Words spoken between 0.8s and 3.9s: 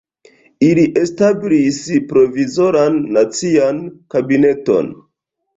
establis Provizoran Nacian